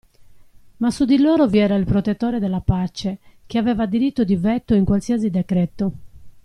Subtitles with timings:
[0.77, 4.73] Ma su di loro vi era il protettore della pace, che aveva diritto di veto
[4.73, 5.91] in qualsiasi decreto.